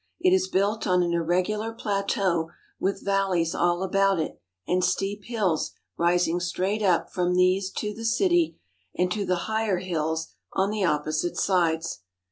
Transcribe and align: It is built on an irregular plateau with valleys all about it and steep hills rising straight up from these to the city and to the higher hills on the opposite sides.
It 0.19 0.33
is 0.33 0.47
built 0.47 0.87
on 0.87 1.03
an 1.03 1.13
irregular 1.13 1.71
plateau 1.73 2.49
with 2.79 3.05
valleys 3.05 3.53
all 3.53 3.83
about 3.83 4.19
it 4.19 4.41
and 4.67 4.83
steep 4.83 5.25
hills 5.25 5.73
rising 5.95 6.39
straight 6.39 6.81
up 6.81 7.13
from 7.13 7.35
these 7.35 7.69
to 7.73 7.93
the 7.93 8.03
city 8.03 8.57
and 8.97 9.11
to 9.11 9.27
the 9.27 9.45
higher 9.45 9.77
hills 9.77 10.29
on 10.53 10.71
the 10.71 10.83
opposite 10.83 11.37
sides. 11.37 11.99